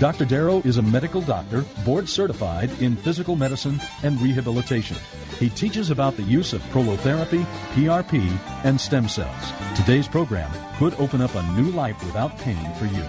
[0.00, 0.24] Dr.
[0.24, 4.96] Darrow is a medical doctor, board certified in physical medicine and rehabilitation.
[5.38, 7.44] He teaches about the use of prolotherapy,
[7.74, 8.28] PRP,
[8.64, 9.52] and stem cells.
[9.76, 13.04] Today's program could open up a new life without pain for you.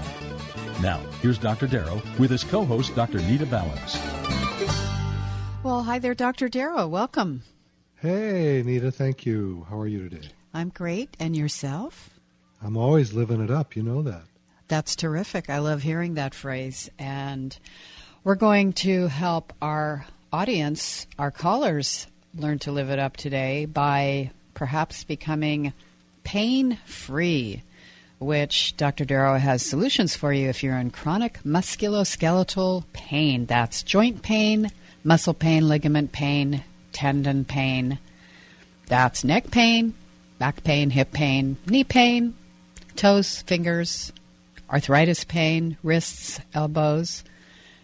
[0.80, 1.66] Now, here's Dr.
[1.66, 3.18] Darrow with his co-host, Dr.
[3.18, 3.98] Nita Valens.
[5.64, 6.50] Well, hi there, Dr.
[6.50, 6.88] Darrow.
[6.88, 7.42] Welcome.
[7.96, 9.66] Hey, Nita, thank you.
[9.70, 10.30] How are you today?
[10.54, 11.18] I'm great.
[11.20, 12.12] And yourself?
[12.62, 13.76] I'm always living it up.
[13.76, 14.26] You know that.
[14.68, 15.50] That's terrific.
[15.50, 16.90] I love hearing that phrase.
[16.98, 17.58] And
[18.24, 24.32] we're going to help our audience, our callers, learn to live it up today by
[24.54, 25.74] perhaps becoming
[26.24, 27.62] pain free,
[28.20, 29.06] which Dr.
[29.06, 33.46] Darrow has solutions for you if you're in chronic musculoskeletal pain.
[33.46, 34.72] That's joint pain,
[35.04, 38.00] muscle pain, ligament pain, tendon pain.
[38.88, 39.94] That's neck pain,
[40.40, 42.36] back pain, hip pain, knee pain,
[42.96, 44.12] toes, fingers,
[44.70, 47.24] arthritis pain, wrists, elbows,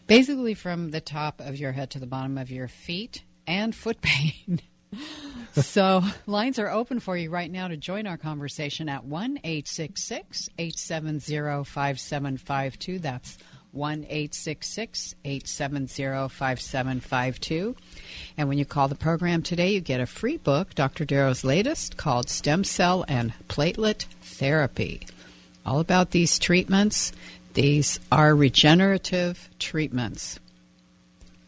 [0.08, 4.02] basically from the top of your head to the bottom of your feet, and foot
[4.02, 4.62] pain.
[5.54, 10.50] so lines are open for you right now to join our conversation at 1 866
[10.58, 13.00] 870 5752.
[13.00, 13.38] That's
[13.72, 17.76] 1 866 870 5752.
[18.38, 21.06] And when you call the program today, you get a free book, Dr.
[21.06, 25.02] Darrow's latest, called Stem Cell and Platelet Therapy
[25.66, 27.12] all about these treatments.
[27.54, 30.40] These are regenerative treatments.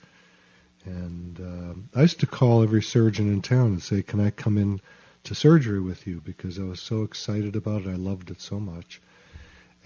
[0.86, 4.60] And uh, I used to call every surgeon in town and say, "Can I come
[4.60, 4.80] in
[5.24, 7.90] to surgery with you?" Because I was so excited about it.
[7.90, 9.02] I loved it so much.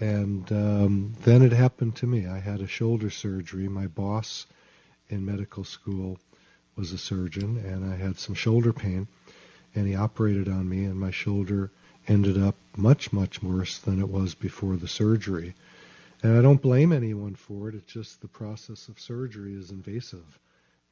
[0.00, 2.26] And um, then it happened to me.
[2.26, 3.68] I had a shoulder surgery.
[3.68, 4.46] My boss
[5.10, 6.18] in medical school
[6.74, 9.08] was a surgeon, and I had some shoulder pain,
[9.74, 11.70] and he operated on me, and my shoulder
[12.08, 15.54] ended up much, much worse than it was before the surgery.
[16.22, 17.74] And I don't blame anyone for it.
[17.74, 20.38] It's just the process of surgery is invasive.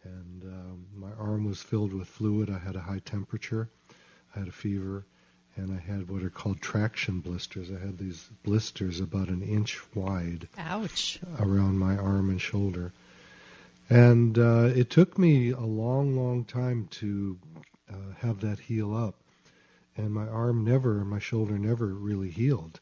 [0.05, 2.51] And um, my arm was filled with fluid.
[2.51, 3.71] I had a high temperature.
[4.37, 5.07] I had a fever
[5.59, 7.71] and I had what are called traction blisters.
[7.71, 10.49] I had these blisters about an inch wide.
[10.57, 11.19] Ouch.
[11.39, 12.93] Around my arm and shoulder.
[13.91, 17.39] And uh, it took me a long, long time to
[17.91, 19.16] uh, have that heal up.
[19.97, 22.81] And my arm never, my shoulder never really healed.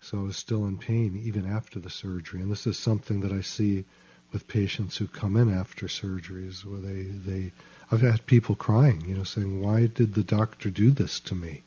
[0.00, 2.40] So I was still in pain even after the surgery.
[2.40, 3.84] And this is something that I see
[4.32, 7.52] with patients who come in after surgeries where they, they
[7.90, 11.62] I've had people crying, you know, saying, why did the doctor do this to me?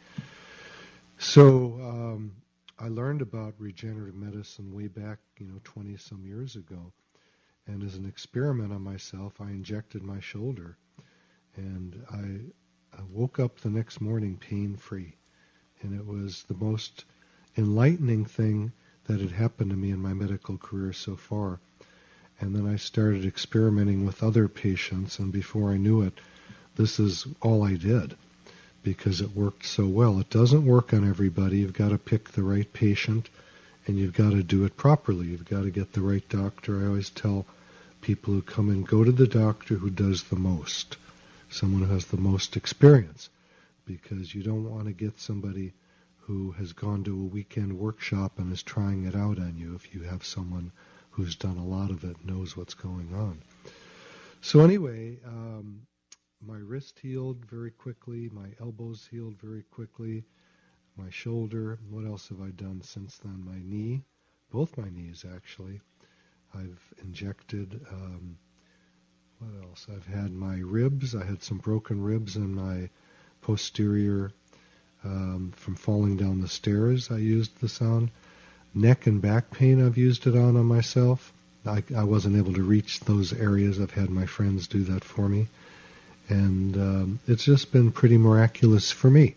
[1.23, 2.31] So um,
[2.79, 6.91] I learned about regenerative medicine way back, you know, 20 some years ago.
[7.67, 10.77] And as an experiment on myself, I injected my shoulder.
[11.55, 15.15] And I, I woke up the next morning pain free.
[15.83, 17.05] And it was the most
[17.55, 18.71] enlightening thing
[19.05, 21.59] that had happened to me in my medical career so far.
[22.39, 26.19] And then I started experimenting with other patients, and before I knew it,
[26.75, 28.17] this is all I did.
[28.83, 30.19] Because it worked so well.
[30.19, 31.59] It doesn't work on everybody.
[31.59, 33.29] You've got to pick the right patient
[33.87, 35.27] and you've got to do it properly.
[35.27, 36.81] You've got to get the right doctor.
[36.81, 37.45] I always tell
[38.01, 40.97] people who come in, go to the doctor who does the most,
[41.49, 43.29] someone who has the most experience,
[43.85, 45.73] because you don't want to get somebody
[46.21, 49.93] who has gone to a weekend workshop and is trying it out on you if
[49.93, 50.71] you have someone
[51.11, 53.41] who's done a lot of it knows what's going on.
[54.41, 55.81] So anyway, um,
[56.45, 60.23] my wrist healed very quickly, my elbows healed very quickly,
[60.97, 61.79] my shoulder.
[61.89, 63.43] What else have I done since then?
[63.45, 64.03] My knee,
[64.51, 65.81] both my knees actually.
[66.53, 67.85] I've injected.
[67.91, 68.37] Um,
[69.39, 69.87] what else?
[69.89, 71.15] I've had my ribs.
[71.15, 72.89] I had some broken ribs in my
[73.41, 74.31] posterior
[75.03, 77.09] um, from falling down the stairs.
[77.09, 78.11] I used the sound.
[78.73, 79.83] Neck and back pain.
[79.83, 81.33] I've used it on on myself.
[81.65, 83.79] I, I wasn't able to reach those areas.
[83.79, 85.47] I've had my friends do that for me,
[86.31, 89.35] and um, it's just been pretty miraculous for me.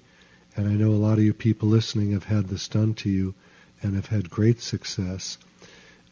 [0.55, 3.35] And I know a lot of you people listening have had this done to you
[3.83, 5.37] and have had great success.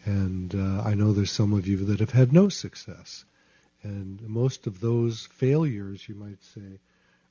[0.04, 3.24] And uh, I know there's some of you that have had no success.
[3.84, 6.80] And most of those failures, you might say,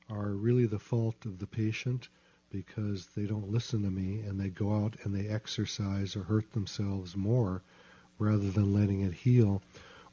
[0.09, 2.07] are really the fault of the patient
[2.51, 6.53] because they don't listen to me and they go out and they exercise or hurt
[6.53, 7.61] themselves more
[8.17, 9.61] rather than letting it heal,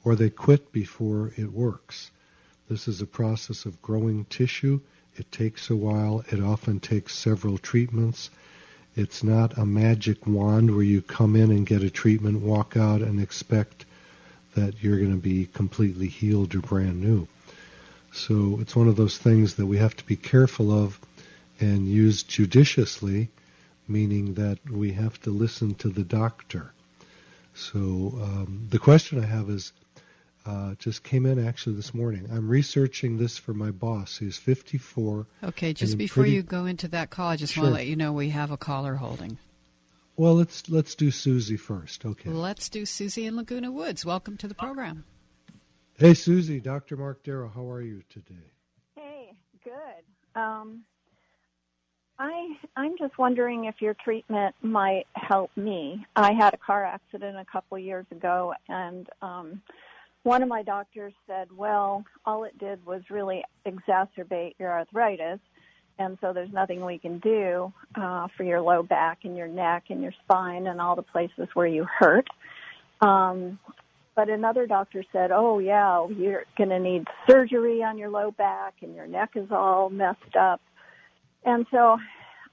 [0.02, 2.10] or they quit before it works.
[2.68, 4.80] This is a process of growing tissue.
[5.16, 6.22] It takes a while.
[6.30, 8.30] It often takes several treatments.
[8.94, 13.00] It's not a magic wand where you come in and get a treatment, walk out,
[13.00, 13.86] and expect
[14.54, 17.26] that you're going to be completely healed or brand new.
[18.12, 20.98] So it's one of those things that we have to be careful of
[21.60, 23.28] and use judiciously,
[23.86, 26.72] meaning that we have to listen to the doctor.
[27.54, 29.72] So um, the question I have is,
[30.46, 32.28] uh, just came in actually this morning.
[32.32, 34.18] I'm researching this for my boss.
[34.18, 35.26] He's 54.
[35.44, 36.36] Okay, just before pretty...
[36.36, 37.64] you go into that call, I just sure.
[37.64, 39.38] want to let you know we have a caller holding.
[40.16, 42.04] Well, let's let's do Susie first.
[42.04, 42.30] Okay.
[42.30, 44.04] Let's do Susie in Laguna Woods.
[44.04, 45.04] Welcome to the program.
[45.94, 46.60] Hey, Susie.
[46.60, 46.96] Dr.
[46.96, 48.52] Mark Darrow, how are you today?
[48.96, 49.32] Hey,
[49.62, 50.40] good.
[50.40, 50.84] Um,
[52.18, 56.04] I I'm just wondering if your treatment might help me.
[56.16, 59.62] I had a car accident a couple years ago, and um,
[60.22, 65.40] one of my doctors said, well, all it did was really exacerbate your arthritis.
[65.98, 69.84] And so there's nothing we can do uh, for your low back and your neck
[69.90, 72.28] and your spine and all the places where you hurt.
[73.00, 73.58] Um,
[74.14, 78.74] but another doctor said, oh, yeah, you're going to need surgery on your low back
[78.82, 80.60] and your neck is all messed up.
[81.44, 81.98] And so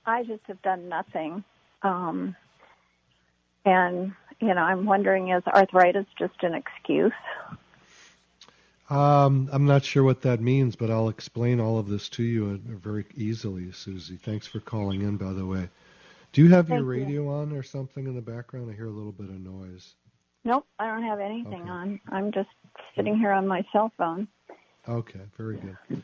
[0.06, 1.44] I just have done nothing.
[1.82, 2.36] Um,
[3.66, 7.14] and, you know, I'm wondering is arthritis just an excuse?
[8.90, 12.62] Um, I'm not sure what that means, but I'll explain all of this to you
[12.64, 14.18] very easily, Susie.
[14.18, 15.70] Thanks for calling in, by the way.
[16.34, 17.30] Do you have Thank your radio you.
[17.30, 18.70] on or something in the background?
[18.70, 19.96] I hear a little bit of noise.
[20.44, 21.70] Nope, I don't have anything okay.
[21.70, 22.00] on.
[22.12, 22.50] I'm just
[22.96, 24.28] sitting here on my cell phone.
[24.88, 26.04] Okay, very good.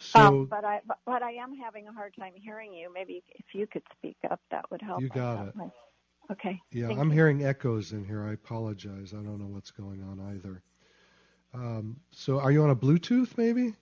[0.00, 2.92] So, um, but I but, but, I am having a hard time hearing you.
[2.92, 5.00] Maybe if you could speak up, that would help.
[5.00, 5.56] You got it.
[5.56, 5.70] My,
[6.30, 6.60] okay.
[6.72, 7.14] Yeah, Thank I'm you.
[7.14, 8.24] hearing echoes in here.
[8.24, 9.12] I apologize.
[9.12, 10.62] I don't know what's going on either.
[11.54, 13.74] Um, so are you on a Bluetooth maybe?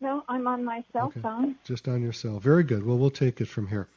[0.00, 1.20] No, I'm on my cell okay.
[1.20, 1.56] phone.
[1.64, 2.40] Just on your cell.
[2.40, 2.84] Very good.
[2.84, 3.88] Well, we'll take it from here.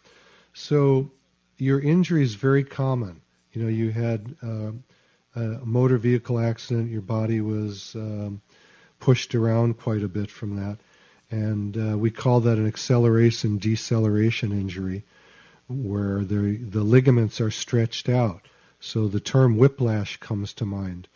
[0.54, 1.10] So
[1.58, 3.22] your injury is very common.
[3.54, 4.72] You know, you had uh,
[5.36, 6.92] a motor vehicle accident.
[6.92, 8.42] Your body was um,
[9.00, 10.78] pushed around quite a bit from that.
[11.32, 15.04] And uh, we call that an acceleration deceleration injury,
[15.68, 18.48] where the, the ligaments are stretched out.
[18.80, 21.08] So the term whiplash comes to mind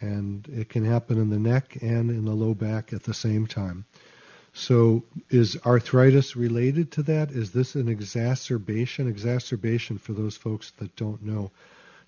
[0.00, 3.46] and it can happen in the neck and in the low back at the same
[3.46, 3.84] time.
[4.52, 7.30] So, is arthritis related to that?
[7.30, 9.06] Is this an exacerbation?
[9.06, 11.50] Exacerbation, for those folks that don't know,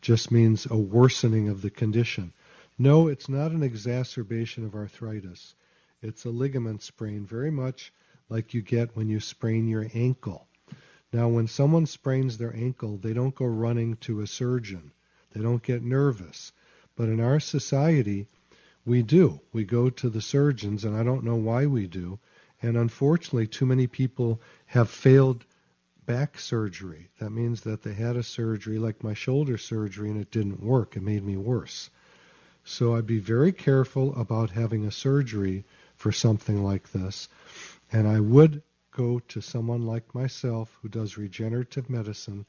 [0.01, 2.33] just means a worsening of the condition.
[2.79, 5.55] No, it's not an exacerbation of arthritis.
[6.01, 7.93] It's a ligament sprain, very much
[8.31, 10.47] like you get when you sprain your ankle.
[11.13, 14.93] Now, when someone sprains their ankle, they don't go running to a surgeon.
[15.33, 16.53] They don't get nervous.
[16.97, 18.29] But in our society,
[18.85, 19.41] we do.
[19.53, 22.19] We go to the surgeons, and I don't know why we do.
[22.61, 25.45] And unfortunately, too many people have failed
[26.05, 27.09] back surgery.
[27.21, 30.97] That means that they had a surgery like my shoulder surgery and it didn't work.
[30.97, 31.91] It made me worse.
[32.65, 35.65] So I'd be very careful about having a surgery
[35.97, 37.29] for something like this.
[37.93, 38.63] And I would
[38.99, 42.45] go to someone like myself who does regenerative medicine.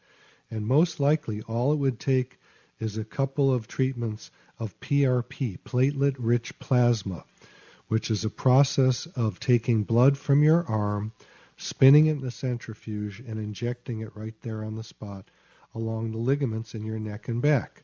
[0.49, 2.39] And most likely, all it would take
[2.79, 7.23] is a couple of treatments of PRP, platelet rich plasma,
[7.87, 11.11] which is a process of taking blood from your arm,
[11.55, 15.29] spinning it in a centrifuge, and injecting it right there on the spot
[15.75, 17.83] along the ligaments in your neck and back.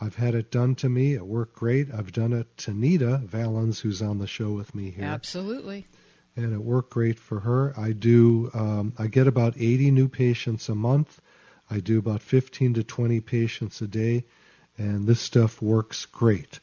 [0.00, 1.12] I've had it done to me.
[1.12, 1.92] It worked great.
[1.92, 5.04] I've done it to Nita Valens, who's on the show with me here.
[5.04, 5.86] Absolutely.
[6.40, 7.74] And it worked great for her.
[7.78, 8.50] I do.
[8.54, 11.20] Um, I get about 80 new patients a month.
[11.70, 14.24] I do about 15 to 20 patients a day,
[14.78, 16.58] and this stuff works great.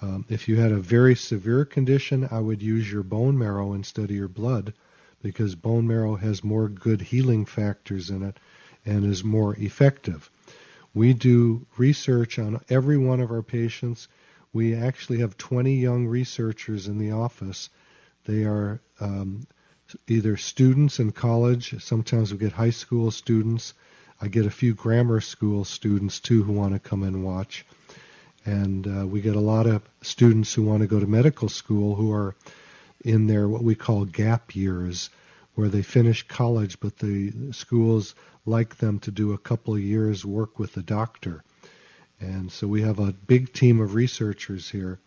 [0.00, 4.04] Um, if you had a very severe condition, I would use your bone marrow instead
[4.04, 4.74] of your blood
[5.20, 8.38] because bone marrow has more good healing factors in it
[8.86, 10.30] and is more effective.
[10.94, 14.06] We do research on every one of our patients.
[14.52, 17.70] We actually have 20 young researchers in the office.
[18.24, 19.46] They are um,
[20.06, 23.74] either students in college, sometimes we get high school students.
[24.20, 27.64] I get a few grammar school students too who want to come and watch.
[28.44, 31.94] And uh, we get a lot of students who want to go to medical school
[31.94, 32.34] who are
[33.04, 35.10] in their what we call gap years,
[35.54, 38.14] where they finish college, but the schools
[38.46, 41.42] like them to do a couple of years work with a doctor.
[42.20, 44.98] And so we have a big team of researchers here.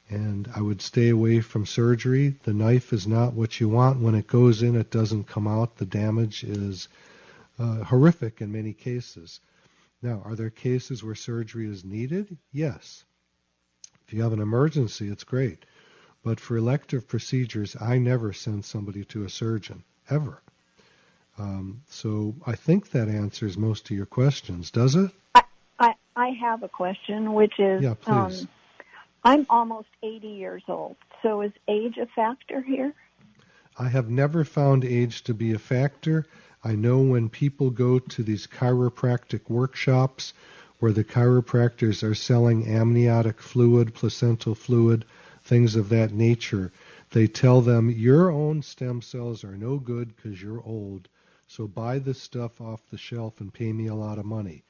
[0.08, 2.34] And I would stay away from surgery.
[2.42, 4.00] The knife is not what you want.
[4.00, 5.76] When it goes in, it doesn't come out.
[5.76, 6.88] The damage is
[7.58, 9.40] uh, horrific in many cases.
[10.02, 12.36] Now, are there cases where surgery is needed?
[12.52, 13.04] Yes.
[14.06, 15.64] If you have an emergency, it's great.
[16.24, 20.42] But for elective procedures, I never send somebody to a surgeon, ever.
[21.38, 25.10] Um, so I think that answers most of your questions, does it?
[25.34, 25.42] I,
[25.78, 28.42] I, I have a question, which is yeah, please.
[28.42, 28.48] Um,
[29.24, 32.92] I'm almost 80 years old, so is age a factor here?
[33.78, 36.26] I have never found age to be a factor.
[36.64, 40.32] I know when people go to these chiropractic workshops
[40.78, 45.04] where the chiropractors are selling amniotic fluid, placental fluid,
[45.42, 46.70] things of that nature.
[47.10, 51.08] They tell them your own stem cells are no good because you're old,
[51.48, 54.62] so buy this stuff off the shelf and pay me a lot of money.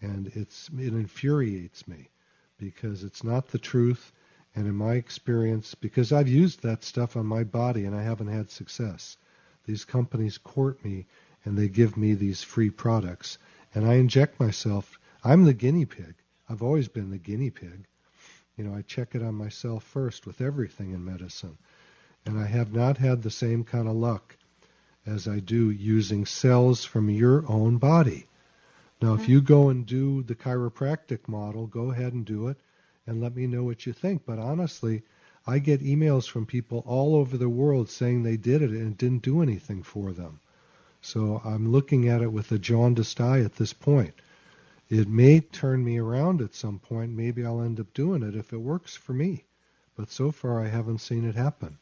[0.00, 2.10] And it's it infuriates me
[2.58, 4.12] because it's not the truth.
[4.56, 8.28] And in my experience, because I've used that stuff on my body and I haven't
[8.28, 9.16] had success,
[9.64, 11.06] these companies court me
[11.46, 13.38] and they give me these free products.
[13.72, 14.98] And I inject myself.
[15.22, 16.14] I'm the guinea pig.
[16.48, 17.86] I've always been the guinea pig.
[18.56, 21.56] You know, I check it on myself first with everything in medicine.
[22.24, 24.36] And I have not had the same kind of luck
[25.06, 28.26] as I do using cells from your own body.
[29.00, 29.30] Now, if hmm.
[29.30, 32.58] you go and do the chiropractic model, go ahead and do it
[33.06, 34.26] and let me know what you think.
[34.26, 35.04] But honestly,
[35.46, 38.98] I get emails from people all over the world saying they did it and it
[38.98, 40.40] didn't do anything for them.
[41.06, 44.12] So I'm looking at it with a jaundiced eye at this point.
[44.88, 47.12] It may turn me around at some point.
[47.12, 49.44] Maybe I'll end up doing it if it works for me.
[49.94, 51.78] But so far, I haven't seen it happen.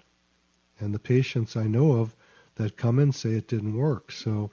[0.79, 2.15] And the patients I know of
[2.57, 4.13] that come in say it didn't work.
[4.13, 4.51] So,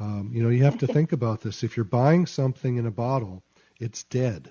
[0.00, 1.62] um, you know, you have to think about this.
[1.62, 3.42] If you're buying something in a bottle,
[3.78, 4.50] it's dead.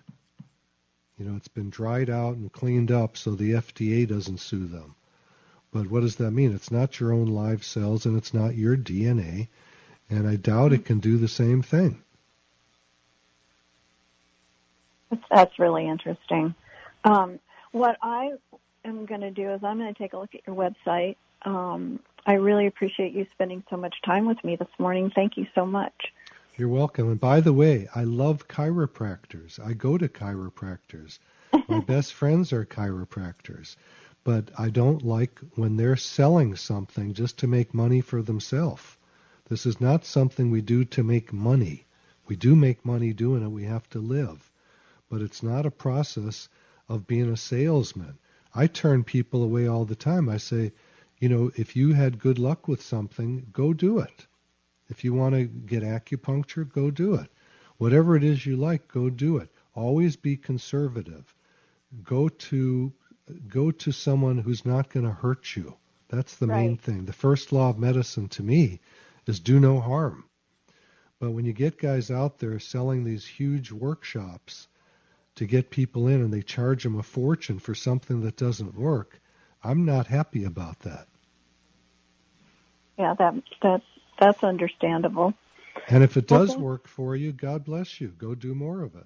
[1.18, 4.94] You know, it's been dried out and cleaned up so the FDA doesn't sue them.
[5.74, 6.53] But what does that mean?
[6.53, 9.48] It's not your own live cells and it's not your DNA.
[10.10, 12.03] And I doubt it can do the same thing.
[15.30, 16.53] That's really interesting.
[17.03, 17.39] Um,
[17.72, 18.34] what I
[18.86, 21.15] am going to do is I'm going to take a look at your website.
[21.42, 25.12] Um, I really appreciate you spending so much time with me this morning.
[25.13, 25.94] Thank you so much.
[26.56, 27.10] You're welcome.
[27.10, 29.60] And by the way, I love chiropractors.
[29.60, 31.18] I go to chiropractors.
[31.68, 33.75] My best friends are chiropractors.
[34.24, 38.98] But I don't like when they're selling something just to make money for themselves.
[39.50, 41.86] This is not something we do to make money.
[42.27, 43.50] We do make money doing it.
[43.50, 44.50] We have to live
[45.13, 46.50] but it's not a process
[46.89, 48.18] of being a salesman.
[48.56, 50.27] I turn people away all the time.
[50.27, 50.74] I say,
[51.20, 54.25] you know, if you had good luck with something, go do it.
[54.89, 57.30] If you want to get acupuncture, go do it.
[57.77, 59.51] Whatever it is you like, go do it.
[59.75, 61.36] Always be conservative.
[62.01, 62.92] Go to
[63.48, 65.75] go to someone who's not going to hurt you.
[66.10, 66.68] That's the right.
[66.68, 67.06] main thing.
[67.06, 68.82] The first law of medicine to me
[69.25, 70.25] is do no harm.
[71.20, 74.68] But when you get guys out there selling these huge workshops
[75.36, 79.20] to get people in and they charge them a fortune for something that doesn't work,
[79.63, 81.08] I'm not happy about that.
[82.98, 83.82] Yeah, that that
[84.20, 85.34] that's understandable.
[85.89, 86.63] And if it does Okay.
[86.63, 88.10] work for you, God bless you.
[88.10, 89.06] Go do more of it.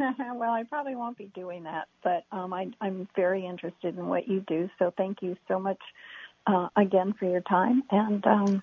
[0.36, 4.26] well, I probably won't be doing that, but um, I, I'm very interested in what
[4.28, 4.68] you do.
[4.78, 5.78] So thank you so much
[6.46, 7.82] uh, again for your time.
[7.90, 8.62] And um,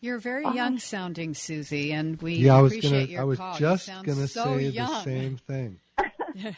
[0.00, 0.54] You're very Bye.
[0.54, 3.12] young sounding, Susie, and we yeah, I was appreciate gonna.
[3.12, 3.56] your I was call.
[3.56, 4.88] just you gonna so say young.
[4.92, 5.78] the same thing.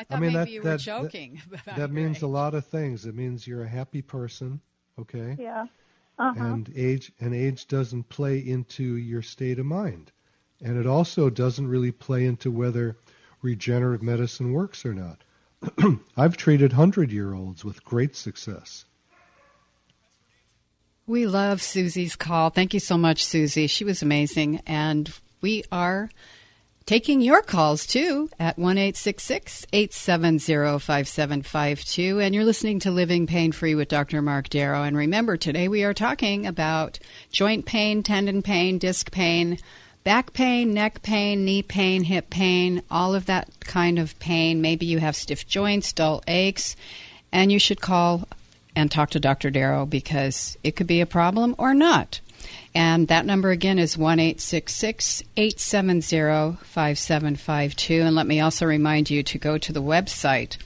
[0.00, 1.42] I thought mean, maybe that- you that- were that- joking.
[1.52, 3.04] about That your means a lot of things.
[3.06, 4.60] It means you're a happy person,
[4.98, 5.36] okay?
[5.40, 5.66] yeah,
[6.20, 6.44] uh huh.
[6.44, 10.12] And age and age doesn't play into your state of mind,
[10.62, 12.96] and it also doesn't really play into whether
[13.42, 15.18] regenerative medicine works or not.
[16.16, 18.84] I've treated hundred-year-olds with great success.
[21.06, 22.50] We love Susie's call.
[22.50, 23.66] Thank you so much, Susie.
[23.66, 24.60] She was amazing.
[24.66, 25.10] And
[25.40, 26.10] we are
[26.84, 32.20] taking your calls too at 1 870 5752.
[32.20, 34.20] And you're listening to Living Pain Free with Dr.
[34.20, 34.82] Mark Darrow.
[34.82, 36.98] And remember, today we are talking about
[37.30, 39.58] joint pain, tendon pain, disc pain,
[40.08, 44.62] back pain, neck pain, knee pain, hip pain, all of that kind of pain.
[44.62, 46.76] Maybe you have stiff joints, dull aches,
[47.30, 48.26] and you should call
[48.74, 49.50] and talk to Dr.
[49.50, 52.20] Darrow because it could be a problem or not.
[52.74, 55.26] And that number again is 1 870
[56.62, 58.00] 5752.
[58.00, 60.56] And let me also remind you to go to the website,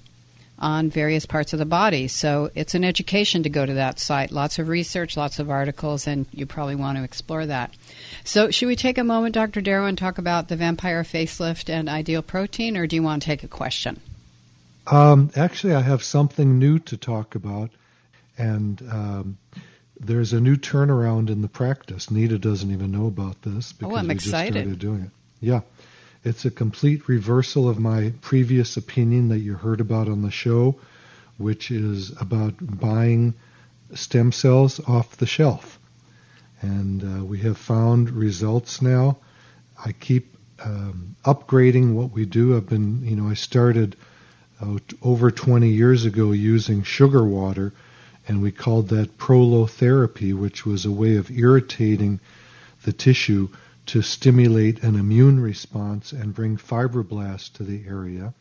[0.58, 2.08] on various parts of the body.
[2.08, 4.32] So it's an education to go to that site.
[4.32, 7.72] Lots of research, lots of articles, and you probably want to explore that.
[8.24, 9.60] So, should we take a moment, Dr.
[9.60, 13.26] Darrow, and talk about the vampire facelift and ideal protein, or do you want to
[13.26, 14.00] take a question?
[14.88, 17.70] Um, actually, I have something new to talk about,
[18.36, 19.38] and um,
[20.00, 22.10] there's a new turnaround in the practice.
[22.10, 24.54] Nita doesn't even know about this because Oh, I'm we excited.
[24.54, 25.10] just started doing it.
[25.40, 25.60] Yeah,
[26.24, 30.76] it's a complete reversal of my previous opinion that you heard about on the show,
[31.36, 33.34] which is about buying
[33.94, 35.78] stem cells off the shelf,
[36.60, 39.18] and uh, we have found results now.
[39.84, 42.56] I keep um, upgrading what we do.
[42.56, 43.94] I've been, you know, I started
[44.60, 47.72] uh, over 20 years ago using sugar water,
[48.28, 52.20] and we called that prolotherapy, which was a way of irritating
[52.84, 53.48] the tissue
[53.86, 58.32] to stimulate an immune response and bring fibroblasts to the area,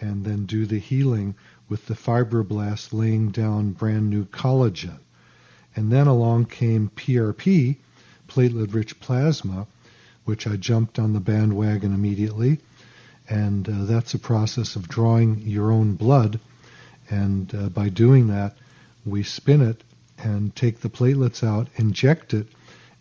[0.00, 1.34] and then do the healing
[1.68, 4.98] with the fibroblasts laying down brand new collagen.
[5.76, 7.76] And then along came PRP,
[8.28, 9.66] platelet rich plasma,
[10.24, 12.60] which I jumped on the bandwagon immediately
[13.30, 16.40] and uh, that's a process of drawing your own blood.
[17.08, 18.56] And uh, by doing that,
[19.04, 19.82] we spin it
[20.18, 22.46] and take the platelets out, inject it,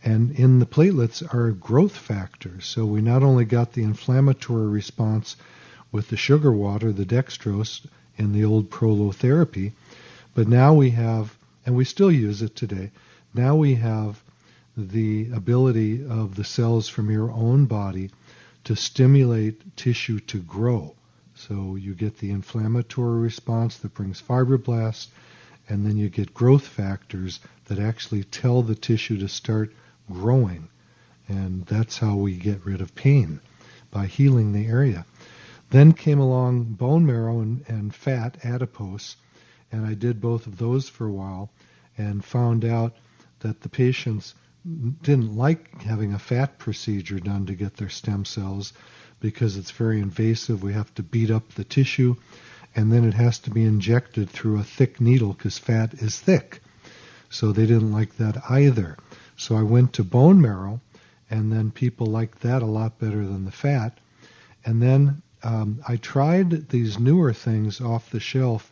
[0.03, 2.65] and in the platelets are growth factors.
[2.65, 5.35] So we not only got the inflammatory response
[5.91, 7.85] with the sugar water, the dextrose,
[8.17, 9.71] in the old prolotherapy,
[10.35, 12.91] but now we have, and we still use it today,
[13.33, 14.21] now we have
[14.75, 18.11] the ability of the cells from your own body
[18.65, 20.93] to stimulate tissue to grow.
[21.35, 25.07] So you get the inflammatory response that brings fibroblasts,
[25.69, 29.73] and then you get growth factors that actually tell the tissue to start
[30.11, 30.67] growing.
[31.27, 33.39] And that's how we get rid of pain,
[33.91, 35.05] by healing the area.
[35.69, 39.15] Then came along bone marrow and, and fat, adipose,
[39.71, 41.51] and I did both of those for a while
[41.97, 42.95] and found out
[43.41, 44.33] that the patients
[45.01, 48.73] didn't like having a fat procedure done to get their stem cells
[49.19, 50.63] because it's very invasive.
[50.63, 52.15] We have to beat up the tissue,
[52.75, 56.61] and then it has to be injected through a thick needle because fat is thick.
[57.29, 58.97] So they didn't like that either.
[59.37, 60.81] So I went to bone marrow,
[61.29, 63.97] and then people liked that a lot better than the fat.
[64.65, 68.71] And then um, I tried these newer things off the shelf,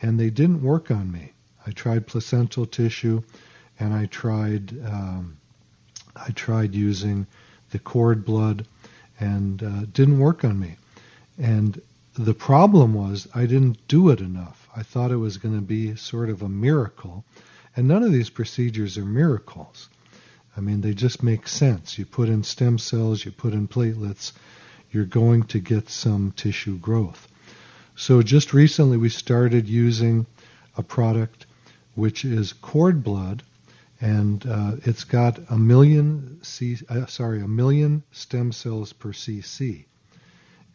[0.00, 1.32] and they didn't work on me.
[1.66, 3.22] I tried placental tissue,
[3.78, 5.36] and I tried um,
[6.16, 7.26] I tried using
[7.70, 8.66] the cord blood,
[9.20, 10.76] and uh, didn't work on me.
[11.36, 11.80] And
[12.18, 14.68] the problem was I didn't do it enough.
[14.74, 17.24] I thought it was going to be sort of a miracle,
[17.76, 19.88] And none of these procedures are miracles.
[20.56, 21.96] I mean, they just make sense.
[21.96, 24.32] You put in stem cells, you put in platelets,
[24.90, 27.28] you're going to get some tissue growth.
[27.94, 30.26] So just recently we started using
[30.76, 31.46] a product
[31.94, 33.42] which is cord blood,
[34.00, 39.84] and uh, it's got a million C, uh, sorry, a million stem cells per cc.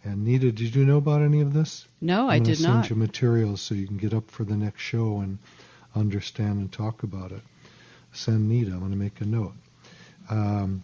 [0.05, 1.87] And Nita, did you know about any of this?
[2.01, 2.89] No, I'm I did send not.
[2.89, 5.37] you materials so you can get up for the next show and
[5.95, 7.41] understand and talk about it.
[8.11, 8.71] Send Nita.
[8.71, 9.53] I'm going to make a note.
[10.29, 10.83] Um,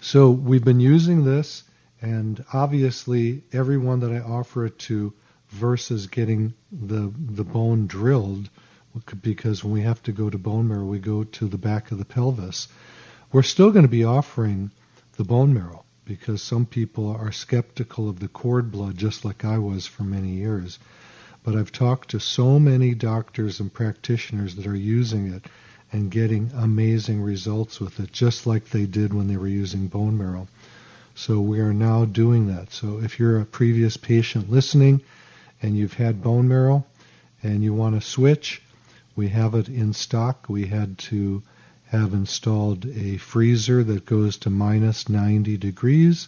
[0.00, 1.62] so we've been using this,
[2.00, 5.12] and obviously everyone that I offer it to
[5.50, 8.50] versus getting the the bone drilled,
[9.22, 11.98] because when we have to go to bone marrow, we go to the back of
[11.98, 12.66] the pelvis.
[13.30, 14.72] We're still going to be offering
[15.16, 19.58] the bone marrow because some people are skeptical of the cord blood, just like I
[19.58, 20.78] was for many years.
[21.44, 25.44] But I've talked to so many doctors and practitioners that are using it
[25.92, 30.16] and getting amazing results with it, just like they did when they were using bone
[30.16, 30.48] marrow.
[31.14, 32.72] So we are now doing that.
[32.72, 35.02] So if you're a previous patient listening
[35.60, 36.84] and you've had bone marrow
[37.42, 38.62] and you want to switch,
[39.14, 40.46] we have it in stock.
[40.48, 41.42] We had to
[41.92, 46.26] have installed a freezer that goes to minus 90 degrees.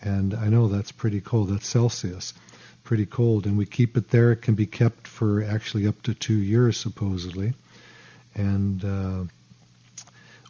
[0.00, 1.48] And I know that's pretty cold.
[1.48, 2.34] That's Celsius.
[2.84, 3.46] Pretty cold.
[3.46, 4.30] And we keep it there.
[4.30, 7.52] It can be kept for actually up to two years, supposedly.
[8.36, 9.24] And uh,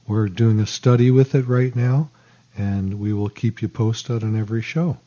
[0.06, 2.11] we're doing a study with it right now.
[2.59, 4.98] And we will keep you posted on every show.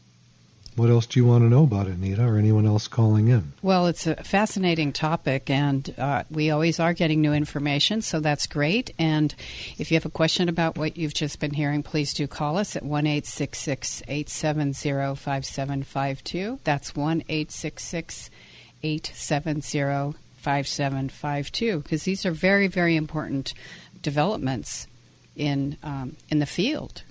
[0.76, 3.54] What else do you want to know about it, Nita, or anyone else calling in?
[3.62, 8.48] Well, it's a fascinating topic, and uh, we always are getting new information, so that's
[8.48, 8.90] great.
[8.98, 9.36] And
[9.78, 12.76] if you have a question about what you've just been hearing, please do call us
[12.76, 16.60] at 1 870 5752.
[16.64, 23.54] That's 1 870 5752, because these are very, very important
[24.02, 24.88] developments
[25.36, 27.04] in, um, in the field.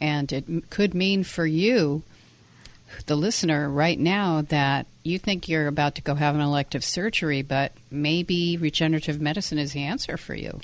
[0.00, 2.02] And it could mean for you
[3.06, 7.42] the listener right now that you think you're about to go have an elective surgery,
[7.42, 10.60] but maybe regenerative medicine is the answer for you.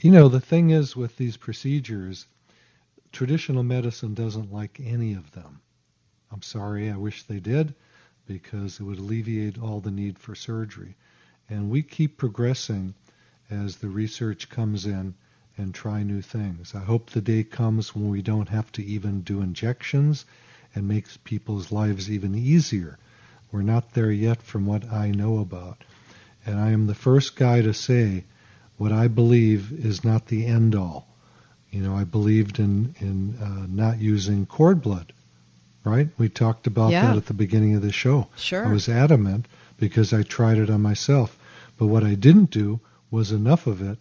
[0.00, 2.26] You know, the thing is with these procedures,
[3.12, 5.60] traditional medicine doesn't like any of them.
[6.30, 7.74] I'm sorry, I wish they did,
[8.26, 10.96] because it would alleviate all the need for surgery.
[11.48, 12.94] And we keep progressing
[13.50, 15.14] as the research comes in
[15.58, 16.74] and try new things.
[16.74, 20.24] I hope the day comes when we don't have to even do injections
[20.74, 22.98] and makes people's lives even easier.
[23.50, 25.82] We're not there yet from what I know about.
[26.44, 28.24] And I am the first guy to say
[28.76, 31.08] what I believe is not the end all.
[31.70, 35.12] You know, I believed in, in uh, not using cord blood,
[35.84, 36.08] right?
[36.18, 37.06] We talked about Yeah.
[37.06, 38.28] that at the beginning of the show.
[38.36, 38.66] Sure.
[38.66, 39.46] I was adamant
[39.78, 41.38] because I tried it on myself.
[41.78, 43.98] But what I didn't do was enough of it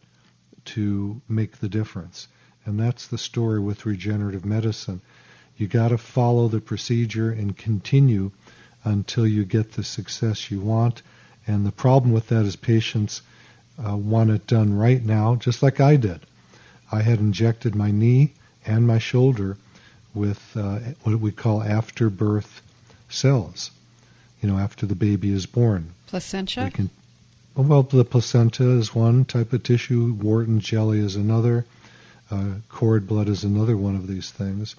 [0.66, 2.28] to make the difference.
[2.66, 5.02] And that's the story with regenerative medicine.
[5.58, 8.32] You got to follow the procedure and continue
[8.84, 11.02] until you get the success you want.
[11.48, 13.22] And the problem with that is patients
[13.78, 16.22] uh, want it done right now, just like I did.
[16.92, 18.34] I had injected my knee
[18.66, 19.58] and my shoulder
[20.14, 22.62] with uh, what we call afterbirth
[23.10, 23.72] cells.
[24.42, 25.94] You know, after the baby is born.
[26.08, 26.72] Placentia?
[26.72, 26.90] Can,
[27.64, 30.12] well, the placenta is one type of tissue.
[30.14, 31.66] Wharton jelly is another.
[32.30, 34.76] Uh, cord blood is another one of these things.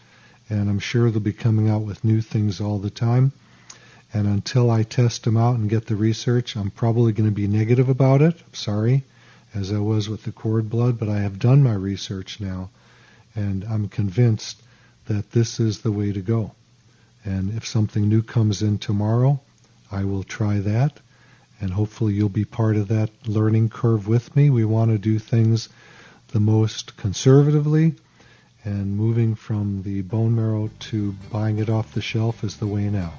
[0.51, 3.33] And I'm sure they'll be coming out with new things all the time.
[4.13, 7.47] And until I test them out and get the research, I'm probably going to be
[7.47, 8.37] negative about it.
[8.53, 9.05] Sorry,
[9.55, 12.69] as I was with the cord blood, but I have done my research now.
[13.35, 14.63] And I'm convinced
[15.07, 16.53] that this is the way to go.
[17.25, 19.41] And if something new comes in tomorrow,
[19.91, 21.01] I will try that
[21.61, 24.51] and hopefully you'll be part of that learning curve with me.
[24.51, 25.69] We want to do things
[26.29, 27.95] the most conservatively,
[28.65, 32.91] and moving from the bone marrow to buying it off the shelf is the way
[32.91, 33.13] now.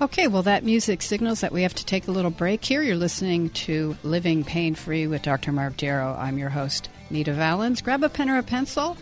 [0.00, 2.82] Okay, well, that music signals that we have to take a little break here.
[2.82, 5.52] You're listening to Living Pain Free with Dr.
[5.52, 6.16] Mark Darrow.
[6.18, 7.82] I'm your host, Nita Valens.
[7.82, 8.96] Grab a pen or a pencil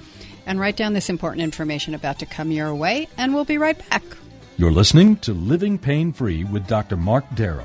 [0.45, 3.79] and write down this important information about to come your way, and we'll be right
[3.91, 4.03] back.
[4.57, 6.97] You're listening to Living Pain Free with Dr.
[6.97, 7.65] Mark Darrow.